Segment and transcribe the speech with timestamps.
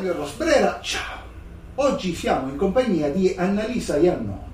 [0.00, 1.20] Fabio Rosbrera, ciao!
[1.74, 4.48] Oggi siamo in compagnia di Annalisa Iannone,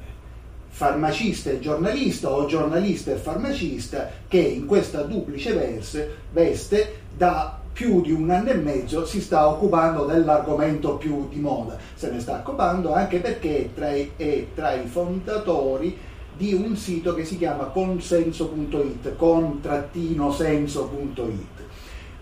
[0.67, 8.01] farmacista e giornalista o giornalista e farmacista che in questa duplice verse, veste da più
[8.01, 11.78] di un anno e mezzo si sta occupando dell'argomento più di moda.
[11.94, 15.97] Se ne sta occupando anche perché tra i, è tra i fondatori
[16.37, 21.56] di un sito che si chiama consenso.it, con-senso.it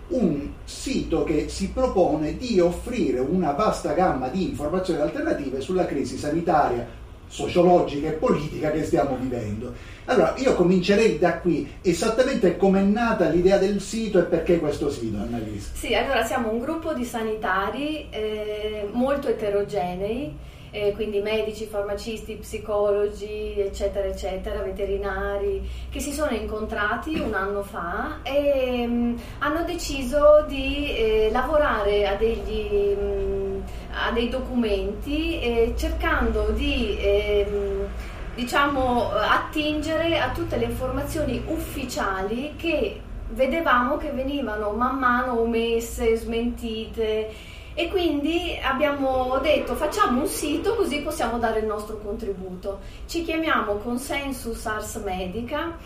[0.07, 6.17] un sito che si propone di offrire una vasta gamma di informazioni alternative sulla crisi
[6.17, 6.87] sanitaria,
[7.27, 9.73] sociologica e politica che stiamo vivendo.
[10.05, 14.91] Allora, io comincerei da qui, esattamente come è nata l'idea del sito e perché questo
[14.91, 15.71] sito, Annalisa?
[15.73, 20.33] Sì, allora siamo un gruppo di sanitari eh, molto eterogenei,
[20.75, 28.19] eh, quindi medici, farmacisti, psicologi, eccetera, eccetera, veterinari, che si sono incontrati un anno fa
[28.23, 33.61] e mh, mm, hanno deciso di eh, lavorare a, degli, mh, mm,
[33.93, 37.87] a, dei documenti eh, cercando di ehm,
[38.35, 47.53] diciamo, attingere a tutte le informazioni ufficiali che vedevamo che venivano man mano omesse, smentite
[47.75, 52.79] e quindi abbiamo detto facciamo un sito così possiamo dare il nostro contributo.
[53.05, 55.77] Ci chiamiamo Consensus Ars Medica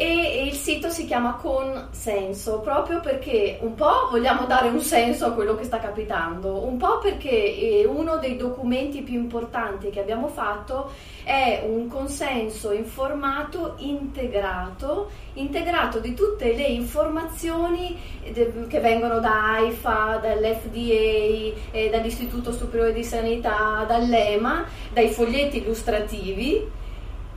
[0.00, 5.32] e il sito si chiama Consenso proprio perché un po' vogliamo dare un senso a
[5.32, 10.28] quello che sta capitando, un po' perché eh, uno dei documenti più importanti che abbiamo
[10.28, 10.92] fatto
[11.24, 17.98] è un consenso informato integrato, integrato di tutte le informazioni
[18.68, 26.86] che vengono da AIFA, dall'FDA, eh, dall'Istituto Superiore di Sanità, dall'EMA, dai foglietti illustrativi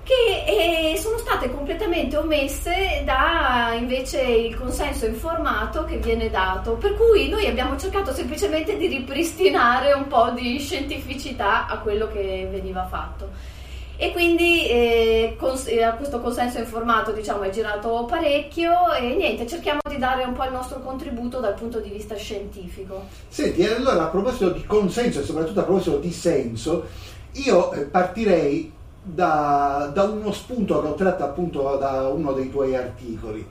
[0.03, 6.95] che eh, sono state completamente omesse da invece il consenso informato che viene dato, per
[6.95, 12.85] cui noi abbiamo cercato semplicemente di ripristinare un po' di scientificità a quello che veniva
[12.85, 13.59] fatto.
[13.97, 19.79] E quindi eh, cons- eh, questo consenso informato diciamo, è girato parecchio e niente, cerchiamo
[19.87, 23.05] di dare un po' il nostro contributo dal punto di vista scientifico.
[23.27, 26.87] Senti, allora a proposito di consenso e soprattutto a proposito di senso,
[27.33, 32.75] io eh, partirei da, da uno spunto che ho tratto appunto da uno dei tuoi
[32.75, 33.47] articoli.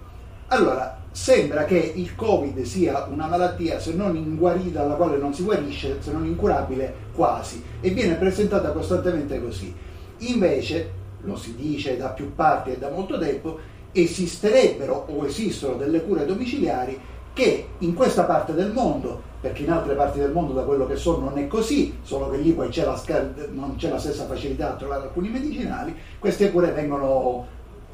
[0.49, 5.43] Allora, sembra che il Covid sia una malattia se non inguarita, dalla quale non si
[5.43, 9.75] guarisce, se non incurabile quasi, e viene presentata costantemente così.
[10.19, 10.91] Invece,
[11.23, 13.59] lo si dice da più parti e da molto tempo,
[13.93, 16.99] esisterebbero o esistono delle cure domiciliari
[17.33, 20.97] che in questa parte del mondo, perché in altre parti del mondo da quello che
[20.97, 23.01] so non è così, solo che lì poi c'è la,
[23.51, 27.47] non c'è la stessa facilità a trovare alcuni medicinali, queste cure vengono,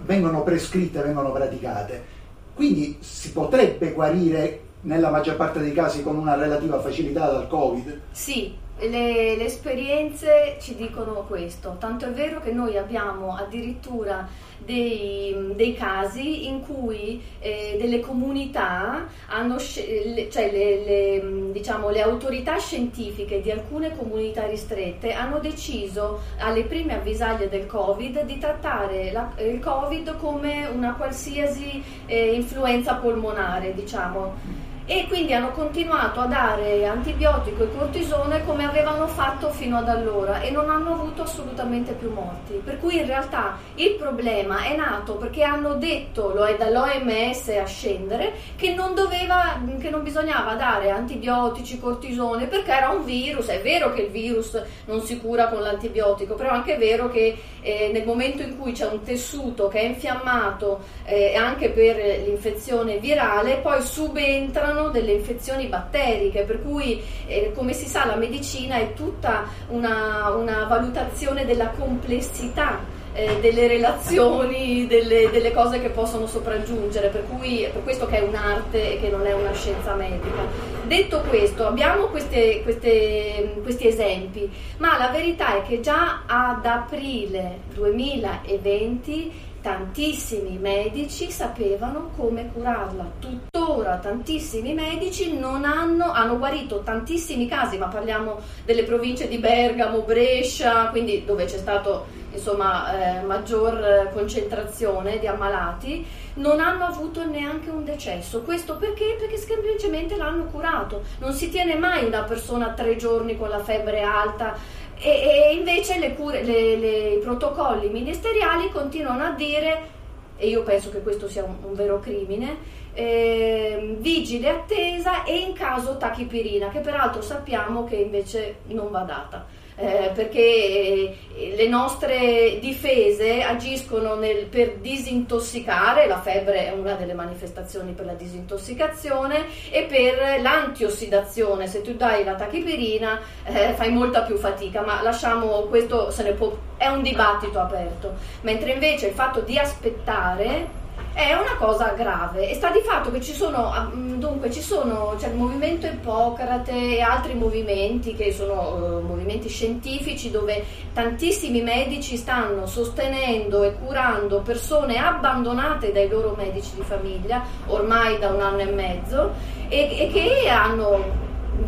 [0.04, 2.14] vengono prescritte, vengono praticate.
[2.54, 8.00] Quindi si potrebbe guarire nella maggior parte dei casi con una relativa facilità dal Covid?
[8.10, 14.28] Sì, le, le, esperienze ci dicono questo, tanto è vero che noi abbiamo addirittura
[14.58, 22.58] dei, dei casi in cui eh, delle comunità hanno, cioè le, le, diciamo, le autorità
[22.58, 29.32] scientifiche di alcune comunità ristrette hanno deciso alle prime avvisaglie del Covid di trattare la,
[29.38, 36.86] il Covid come una qualsiasi eh, influenza polmonare, diciamo e quindi hanno continuato a dare
[36.86, 42.12] antibiotico e cortisone come avevano fatto fino ad allora e non hanno avuto assolutamente più
[42.12, 42.60] morti.
[42.64, 47.66] Per cui in realtà il problema è nato perché hanno detto, lo è dall'OMS a
[47.66, 53.46] scendere, che non, doveva, che non bisognava dare antibiotici, cortisone perché era un virus.
[53.46, 57.36] È vero che il virus non si cura con l'antibiotico, però è anche vero che
[57.66, 62.98] eh, nel momento in cui c'è un tessuto che è infiammato eh, anche per l'infezione
[62.98, 68.92] virale, poi subentrano delle infezioni batteriche, per cui eh, come si sa la medicina è
[68.92, 77.08] tutta una, una valutazione della complessità eh, delle relazioni, delle, delle, cose che possono sopraggiungere,
[77.08, 80.42] per cui è per questo che è un'arte e che non è una scienza medica.
[80.84, 87.60] Detto questo, abbiamo queste, queste, questi esempi, ma la verità è che già ad aprile
[87.74, 93.10] 2020 tantissimi medici sapevano come curarla.
[93.18, 100.02] Tuttora tantissimi medici non hanno, hanno guarito tantissimi casi, ma parliamo delle province di Bergamo,
[100.02, 107.70] Brescia, quindi dove c'è stato insomma eh, maggior concentrazione di ammalati, non hanno avuto neanche
[107.70, 108.42] un decesso.
[108.42, 109.16] Questo perché?
[109.18, 111.02] Perché semplicemente l'hanno curato.
[111.18, 114.54] Non si tiene mai una persona tre giorni con la febbre alta
[114.98, 119.94] e, e invece le cure, le, le, i protocolli ministeriali continuano a dire,
[120.36, 122.56] e io penso che questo sia un, un vero crimine,
[122.92, 129.64] eh, vigile attesa e in caso tachipirina, che peraltro sappiamo che invece non va data.
[129.78, 131.16] Eh, perché eh,
[131.54, 138.14] le nostre difese agiscono nel, per disintossicare, la febbre è una delle manifestazioni per la
[138.14, 145.02] disintossicazione e per l'antiossidazione, se tu dai la tachipirina eh, fai molta più fatica, ma
[145.02, 150.84] lasciamo questo, se ne può, è un dibattito aperto, mentre invece il fatto di aspettare
[151.16, 155.14] è una cosa grave e sta di fatto che ci sono, mm, dunque, ci sono
[155.16, 162.18] c'è il movimento Ippocrate e altri movimenti che sono uh, movimenti scientifici dove tantissimi medici
[162.18, 168.60] stanno sostenendo e curando persone abbandonate dai loro medici di famiglia ormai da un anno
[168.60, 169.32] e mezzo
[169.68, 171.02] e, e che hanno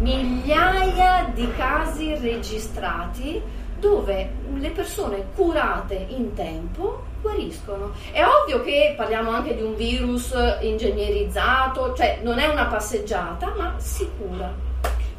[0.00, 3.40] migliaia di casi registrati
[3.78, 7.92] dove le persone curate in tempo guariscono.
[8.12, 13.74] È ovvio che parliamo anche di un virus ingegnerizzato, cioè non è una passeggiata, ma
[13.78, 14.66] si cura.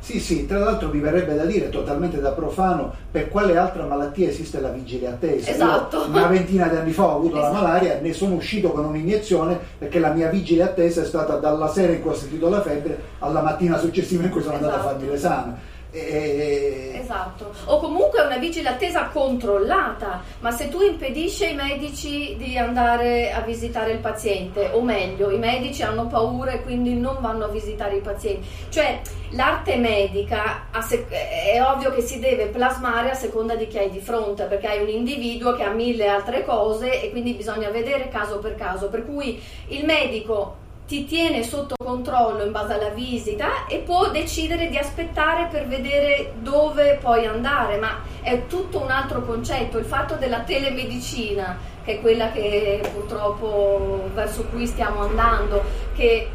[0.10, 4.30] Sì, sì, tra l'altro mi verrebbe da dire totalmente da profano per quale altra malattia
[4.30, 5.52] esiste la vigilia attesa.
[5.52, 5.98] Esatto.
[5.98, 7.54] Io una ventina di anni fa ho avuto esatto.
[7.54, 11.68] la malaria, ne sono uscito con un'iniezione perché la mia vigilia attesa è stata dalla
[11.68, 14.72] sera in cui ho sentito la febbre alla mattina successiva in cui sono esatto.
[14.72, 15.36] andato a farmi esatto.
[15.36, 17.00] l'esame e...
[17.02, 23.32] Esatto, o comunque una vigile attesa controllata, ma se tu impedisci ai medici di andare
[23.32, 27.48] a visitare il paziente, o meglio, i medici hanno paura e quindi non vanno a
[27.48, 29.02] visitare i pazienti, cioè
[29.32, 30.68] l'arte medica
[31.10, 34.82] è ovvio che si deve plasmare a seconda di chi hai di fronte, perché hai
[34.84, 39.04] un individuo che ha mille altre cose e quindi bisogna vedere caso per caso, per
[39.04, 44.78] cui il medico ti tiene sotto controllo in base alla visita e può decidere di
[44.80, 49.78] aspettare per vedere dove puoi andare, ma è tutto un altro concetto.
[49.78, 55.62] Il fatto della telemedicina, che è quella che purtroppo verso cui stiamo andando,
[55.94, 56.28] che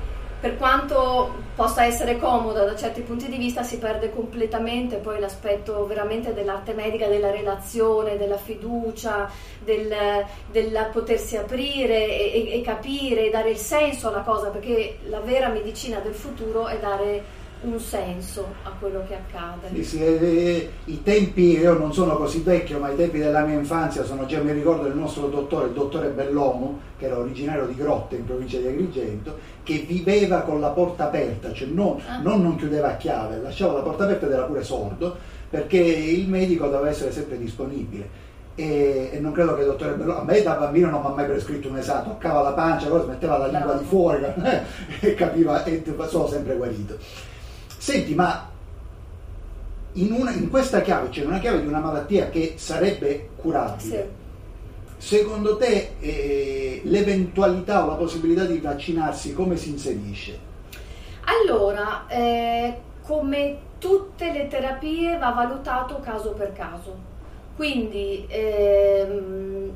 [0.44, 5.87] per quanto possa essere comoda da certi punti di vista, si perde completamente poi l'aspetto
[5.87, 9.31] veramente dell'arte medica, della relazione, della fiducia,
[9.64, 9.91] del,
[10.50, 16.00] del potersi aprire e, e capire, dare il senso alla cosa, perché la vera medicina
[16.00, 17.25] del futuro è dare
[17.64, 19.69] un senso a quello che accade.
[19.75, 23.58] Sì, sì, eh, I tempi, io non sono così vecchio, ma i tempi della mia
[23.58, 27.75] infanzia sono già, mi ricordo il nostro dottore, il dottore Bellomo, che era originario di
[27.75, 32.20] Grotte in provincia di Agrigento, che viveva con la porta aperta, cioè non, ah.
[32.20, 35.17] non, non chiudeva a chiave, lasciava la porta aperta ed era pure sordo,
[35.49, 38.22] perché il medico doveva essere sempre disponibile.
[38.56, 41.10] E, e, non credo che il dottore Bellomo, a me da bambino non mi ha
[41.10, 44.22] mai prescritto un esatto, toccava la pancia, poi metteva la lingua di fuori
[45.00, 46.96] e capiva e sono sempre guarito.
[47.84, 48.48] Senti, ma
[49.92, 54.10] in, una, in questa chiave c'è una chiave di una malattia che sarebbe curabile.
[54.96, 55.06] Sì.
[55.06, 60.38] Secondo te eh, l'eventualità o la possibilità di vaccinarsi come si inserisce?
[61.25, 66.96] Allora, eh, come tutte le terapie va valutato caso per caso.
[67.54, 69.70] Quindi ehm,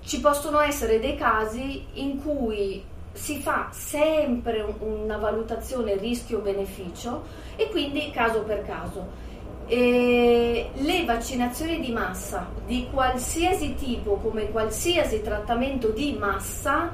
[0.00, 7.24] ci possono essere dei casi in cui si fa sempre una valutazione rischio-beneficio
[7.56, 9.30] e quindi caso per caso.
[9.66, 16.92] E le vaccinazioni di massa di qualsiasi tipo, come qualsiasi trattamento di massa,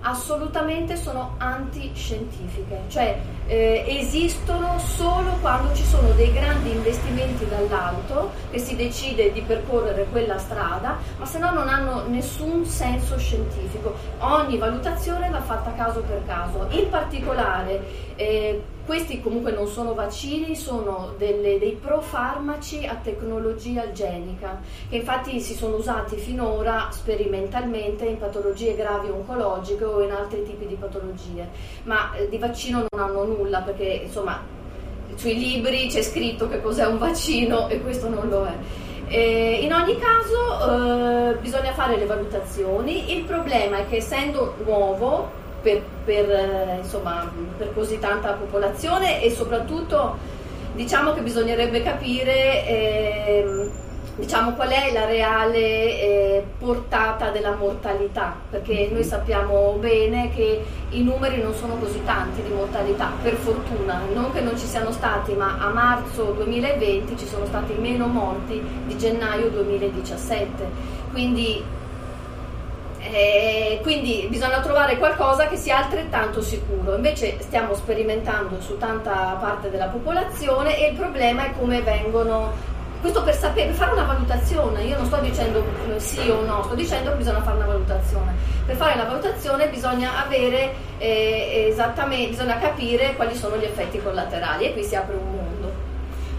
[0.00, 8.58] assolutamente sono antiscientifiche, cioè eh, esistono solo quando ci sono dei grandi investimenti dall'alto che
[8.58, 13.94] si decide di percorrere quella strada, ma se no non hanno nessun senso scientifico.
[14.18, 16.66] Ogni valutazione va fatta caso per caso.
[16.70, 17.82] In particolare
[18.16, 25.40] eh, questi comunque non sono vaccini, sono delle, dei profarmaci a tecnologia genica, che infatti
[25.40, 31.50] si sono usati finora sperimentalmente in patologie gravi oncologiche o in altri tipi di patologie,
[31.82, 34.42] ma eh, di vaccino non hanno nulla perché insomma
[35.16, 38.54] sui libri c'è scritto che cos'è un vaccino e questo non lo è.
[39.08, 45.37] Eh, in ogni caso eh, bisogna fare le valutazioni, il problema è che essendo nuovo
[45.62, 50.16] per, per, eh, insomma, per così tanta popolazione e soprattutto
[50.74, 53.70] diciamo che bisognerebbe capire eh,
[54.18, 61.02] diciamo, qual è la reale eh, portata della mortalità, perché noi sappiamo bene che i
[61.04, 65.34] numeri non sono così tanti di mortalità, per fortuna, non che non ci siano stati,
[65.34, 70.96] ma a marzo 2020 ci sono stati meno morti di gennaio 2017.
[71.12, 71.62] Quindi
[73.12, 76.94] eh, quindi bisogna trovare qualcosa che sia altrettanto sicuro.
[76.96, 83.22] Invece stiamo sperimentando su tanta parte della popolazione e il problema è come vengono questo
[83.22, 86.74] per sapere, per fare una valutazione, io non sto dicendo eh, sì o no, sto
[86.74, 88.34] dicendo che bisogna fare una valutazione.
[88.66, 94.66] Per fare la valutazione bisogna avere eh, esattamente, bisogna capire quali sono gli effetti collaterali
[94.66, 95.47] e qui si apre un mondo.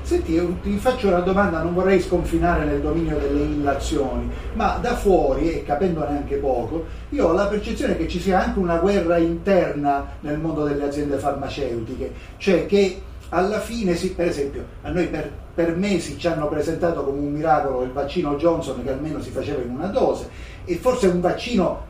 [0.09, 5.51] Senti, ti faccio una domanda, non vorrei sconfinare nel dominio delle illazioni, ma da fuori,
[5.51, 10.13] e capendone anche poco, io ho la percezione che ci sia anche una guerra interna
[10.21, 12.99] nel mondo delle aziende farmaceutiche, cioè che
[13.29, 17.31] alla fine, sì, per esempio, a noi per, per, mesi ci hanno presentato come un
[17.31, 20.27] miracolo il vaccino Johnson che almeno si faceva in una dose
[20.65, 21.85] e forse un vaccino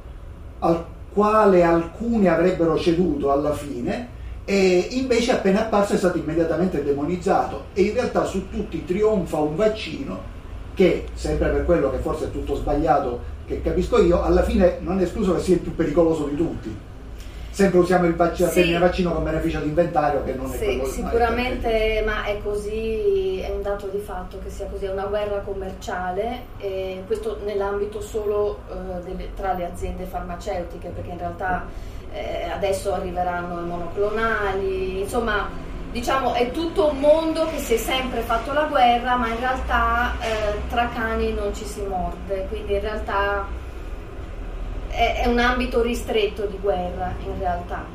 [0.60, 0.84] al
[1.14, 7.66] quale alcuni avrebbero ceduto alla fine e invece appena apparso è stato immediatamente demonizzato.
[7.74, 10.38] E in realtà su tutti trionfa un vaccino
[10.74, 15.00] che, sempre per quello che forse è tutto sbagliato, che capisco io, alla fine non
[15.00, 16.78] è escluso che sia il più pericoloso di tutti.
[17.50, 18.74] Sempre usiamo il vaccino, sì.
[18.78, 23.50] vaccino con beneficio di inventario che non è sì, quello sicuramente ma è così è
[23.50, 28.60] un dato di fatto che sia così è una guerra commerciale e questo nell'ambito solo
[28.70, 31.66] uh, delle, tra le aziende farmaceutiche perché in realtà
[32.12, 35.50] eh, adesso arriveranno i monoclonali insomma
[35.92, 40.14] diciamo è tutto un mondo che si è sempre fatto la guerra ma in realtà
[40.20, 43.46] eh, tra cani non ci si morde quindi in realtà
[44.90, 47.86] è, è un ambito ristretto di guerra in realtà.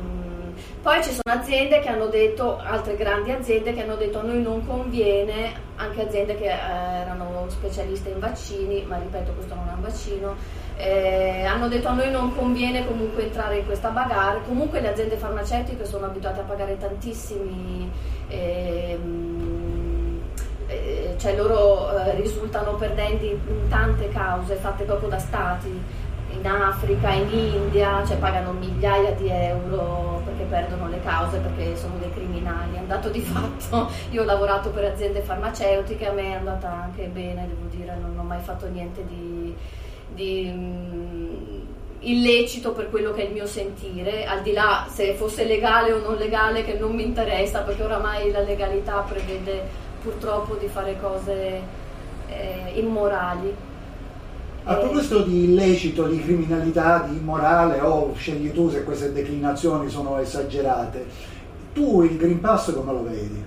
[0.00, 0.52] Mm.
[0.82, 4.40] Poi ci sono aziende che hanno detto, altre grandi aziende che hanno detto a noi
[4.40, 9.72] non conviene, anche aziende che eh, erano specialiste in vaccini, ma ripeto questo non è
[9.72, 10.36] un vaccino,
[10.78, 15.16] eh, hanno detto a noi non conviene comunque entrare in questa bagarre, comunque le aziende
[15.16, 17.90] farmaceutiche sono abituate a pagare tantissimi,
[18.28, 20.20] ehm,
[20.68, 27.10] eh, cioè loro eh, risultano perdenti in tante cause fatte proprio da stati in Africa,
[27.10, 32.76] in India, cioè pagano migliaia di euro perché perdono le cause, perché sono dei criminali.
[32.76, 37.06] È andato di fatto, io ho lavorato per aziende farmaceutiche, a me è andata anche
[37.06, 39.47] bene, devo dire, non ho mai fatto niente di,
[40.18, 41.66] di um,
[42.00, 46.00] illecito per quello che è il mio sentire, al di là se fosse legale o
[46.00, 51.60] non legale che non mi interessa, perché oramai la legalità prevede purtroppo di fare cose
[52.28, 53.66] eh, immorali
[54.70, 60.18] a proposito di illecito, di criminalità, di immorale o scegli tu se queste declinazioni sono
[60.18, 61.06] esagerate,
[61.72, 63.42] tu il Green Pass come lo vedi?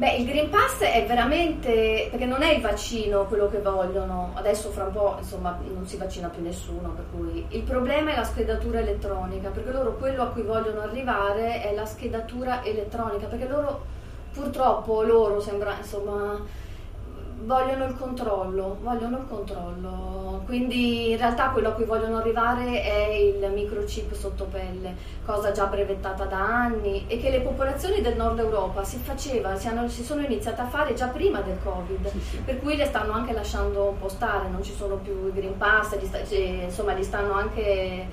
[0.00, 4.70] Beh, il Green Pass è veramente, perché non è il vaccino quello che vogliono, adesso
[4.70, 8.24] fra un po' insomma non si vaccina più nessuno, per cui il problema è la
[8.24, 13.84] schedatura elettronica, perché loro quello a cui vogliono arrivare è la schedatura elettronica, perché loro
[14.32, 16.46] purtroppo loro sembra insomma
[17.42, 23.08] vogliono il controllo, vogliono il controllo, quindi in realtà quello a cui vogliono arrivare è
[23.12, 24.94] il microchip sotto pelle,
[25.24, 29.68] cosa già brevettata da anni e che le popolazioni del nord Europa si faceva, si,
[29.68, 32.36] hanno, si sono iniziate a fare già prima del Covid, sì, sì.
[32.38, 35.56] per cui le stanno anche lasciando un po' stare, non ci sono più i Green
[35.56, 38.06] Pass, li sta, cioè, insomma li stanno anche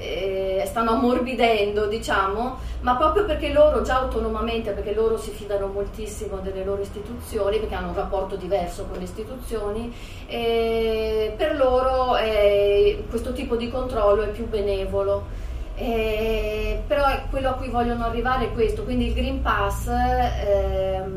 [0.00, 6.38] eh, stanno ammorbidendo, diciamo, ma proprio perché loro già autonomamente, perché loro si fidano moltissimo
[6.38, 9.92] delle loro istituzioni, perché hanno un rapporto diverso con le istituzioni,
[10.26, 15.48] eh, per loro eh, questo tipo di controllo è più benevolo.
[15.76, 21.10] Eh, però quello a cui vogliono arrivare è questo, quindi il Green Pass ehm,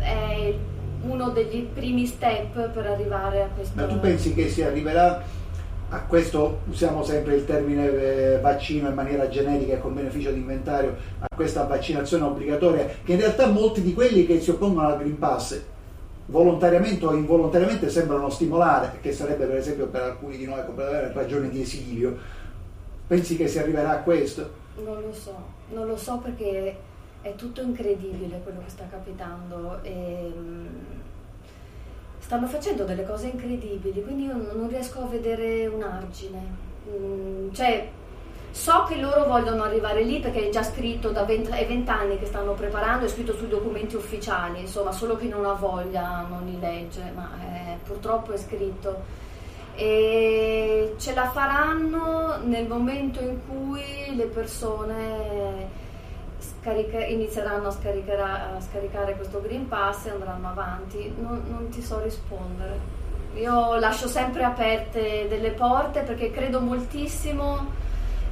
[0.00, 0.54] è
[1.02, 3.80] uno degli primi step per arrivare a questo.
[3.80, 5.22] Ma tu pensi che si arriverà
[5.92, 10.38] a questo usiamo sempre il termine eh, vaccino in maniera generica e con beneficio di
[10.38, 14.98] inventario, a questa vaccinazione obbligatoria, che in realtà molti di quelli che si oppongono al
[14.98, 15.60] Green Pass
[16.26, 21.48] volontariamente o involontariamente sembrano stimolare, che sarebbe per esempio per alcuni di noi completamente ragione
[21.48, 22.16] di esilio.
[23.08, 24.58] Pensi che si arriverà a questo?
[24.84, 25.34] Non lo so,
[25.72, 26.76] non lo so perché
[27.20, 29.82] è tutto incredibile quello che sta capitando.
[29.82, 30.68] E, ehm,
[32.30, 36.40] stanno facendo delle cose incredibili, quindi io non riesco a vedere un argine.
[36.88, 37.90] Mm, cioè,
[38.52, 42.18] so che loro vogliono arrivare lì perché è già scritto da 20, è 20 anni
[42.20, 46.44] che stanno preparando, è scritto sui documenti ufficiali, insomma, solo chi non ha voglia non
[46.44, 49.02] li legge, ma eh, purtroppo è scritto.
[49.74, 55.39] E ce la faranno nel momento in cui le persone
[56.60, 61.12] scarica, inizieranno a, a, scaricare questo Green Pass e andranno avanti.
[61.18, 62.98] Non, non, ti so rispondere.
[63.34, 67.70] Io lascio sempre aperte delle porte perché credo moltissimo,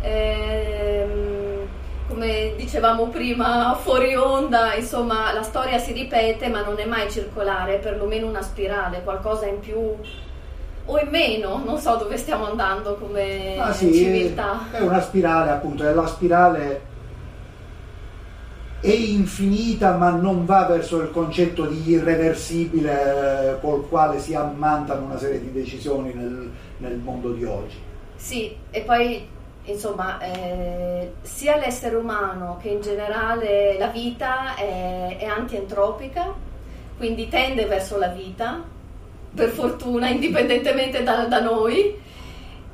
[0.03, 1.67] ehm,
[2.09, 7.77] come dicevamo prima fuori onda, insomma la storia si ripete ma non è mai circolare,
[7.77, 9.97] è perlomeno una spirale, qualcosa in più
[10.91, 14.67] o in meno, non so dove stiamo andando come ah, sì, civiltà.
[14.73, 16.88] È una spirale appunto, è la spirale
[18.81, 25.05] è infinita ma non va verso il concetto di irreversibile eh, col quale si ammantano
[25.05, 27.77] una serie di decisioni nel, nel mondo di oggi.
[28.15, 29.27] Sì, e poi
[29.65, 36.33] insomma eh, sia l'essere umano che in generale la vita è, è anti-entropica,
[36.97, 38.63] quindi tende verso la vita,
[39.35, 41.95] per fortuna, indipendentemente da, da noi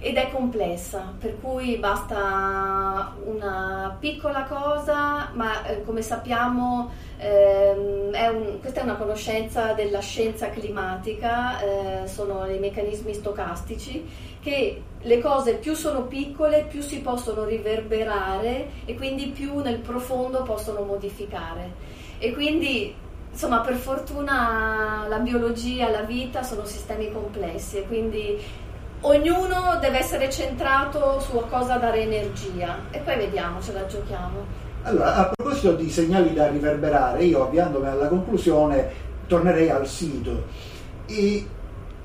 [0.04, 8.26] ed è complessa, per cui basta una piccola cosa, ma eh, come sappiamo ehm, è
[8.28, 11.58] un, questa è una conoscenza della scienza climatica,
[12.02, 14.06] eh, sono i meccanismi stocastici,
[14.42, 20.42] che le cose più sono piccole più si possono riverberare e quindi più nel profondo
[20.42, 21.72] possono modificare.
[22.18, 22.94] E quindi
[23.30, 28.38] insomma per fortuna la biologia, la vita sono sistemi complessi e quindi
[29.04, 34.62] ognuno deve essere centrato su cosa dare energia e poi vediamo, ce la giochiamo.
[34.82, 40.44] Allora, a proposito di segnali da riverberare, io avviandomi alla conclusione tornerei al sito.
[41.06, 41.46] E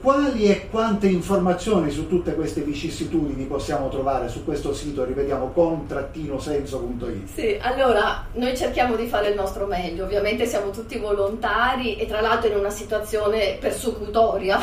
[0.02, 7.28] quali e quante informazioni su tutte queste vicissitudini possiamo trovare su questo sito, ripetiamo, con-senso.it?
[7.34, 12.22] Sì, allora noi cerchiamo di fare il nostro meglio, ovviamente siamo tutti volontari e tra
[12.22, 14.58] l'altro in una situazione persecutoria,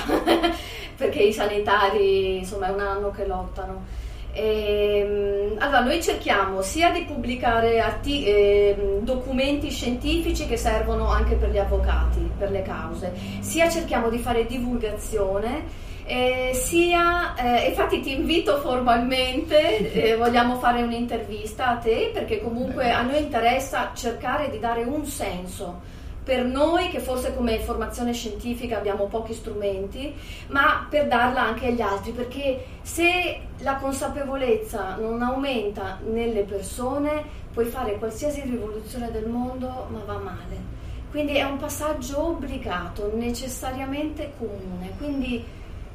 [0.96, 4.04] perché i sanitari insomma è un anno che lottano.
[4.32, 11.36] E, ehm, allora, noi cerchiamo sia di pubblicare arti- eh, documenti scientifici che servono anche
[11.36, 15.84] per gli avvocati, per le cause, sia cerchiamo di fare divulgazione.
[16.08, 22.92] Eh, sia, eh, infatti ti invito formalmente, eh, vogliamo fare un'intervista a te perché comunque
[22.92, 25.94] a noi interessa cercare di dare un senso
[26.26, 30.12] per noi che forse come formazione scientifica abbiamo pochi strumenti,
[30.49, 37.66] ma per darla anche agli altri, perché se la consapevolezza non aumenta nelle persone, puoi
[37.66, 40.75] fare qualsiasi rivoluzione del mondo, ma va male.
[41.12, 44.95] Quindi è un passaggio obbligato, necessariamente comune.
[44.99, 45.45] Quindi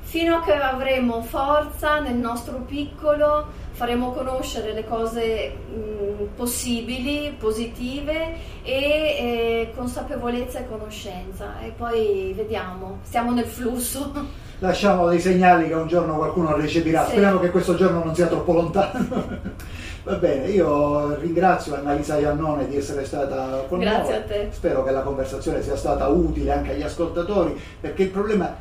[0.01, 8.36] fino a che avremo forza nel nostro piccolo, faremo conoscere le cose mh, possibili, positive
[8.63, 14.12] e eh, consapevolezza e conoscenza e poi vediamo, stiamo nel flusso.
[14.60, 17.12] Lasciamo dei segnali che un giorno qualcuno recepirà, sì.
[17.12, 19.49] speriamo che questo giorno non sia troppo lontano.
[20.04, 24.08] Va bene, io ringrazio Annalisa Iannone di essere stata con Grazie noi.
[24.08, 24.52] Grazie a te.
[24.52, 28.56] Spero che la conversazione sia stata utile anche agli ascoltatori, perché il problema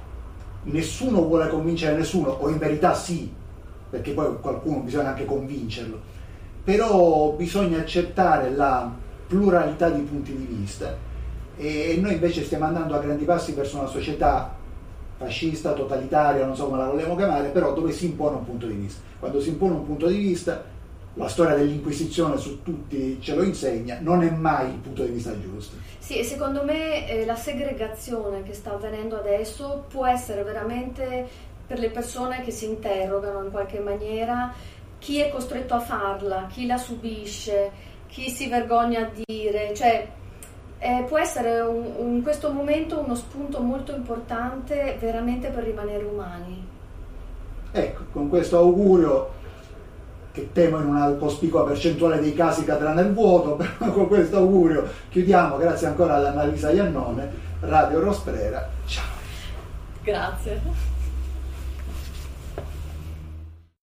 [0.64, 3.32] nessuno vuole convincere nessuno, o in verità sì,
[3.88, 5.98] perché poi qualcuno bisogna anche convincerlo,
[6.62, 8.90] però bisogna accettare la
[9.26, 10.96] pluralità di punti di vista
[11.56, 14.56] e noi invece stiamo andando a grandi passi verso una società
[15.16, 18.72] fascista, totalitaria, non so come la vogliamo chiamare, però dove si impone un punto di
[18.72, 19.02] vista.
[19.18, 20.64] Quando si impone un punto di vista,
[21.14, 25.38] la storia dell'Inquisizione su tutti ce lo insegna, non è mai il punto di vista
[25.40, 25.76] giusto.
[25.98, 31.28] Sì, e secondo me eh, la segregazione che sta avvenendo adesso può essere veramente
[31.66, 34.52] per le persone che si interrogano in qualche maniera
[34.98, 37.70] chi è costretto a farla, chi la subisce,
[38.06, 40.06] chi si vergogna a dire, cioè
[40.78, 46.66] eh, può essere un, in questo momento uno spunto molto importante veramente per rimanere umani.
[47.72, 49.38] Ecco, con questo augurio
[50.32, 54.86] che temo in una cospicua percentuale dei casi cadrà nel vuoto, però con questo augurio
[55.10, 59.18] chiudiamo, grazie ancora ad Annalisa Iannone, Radio Rosprera, ciao.
[60.02, 60.89] Grazie.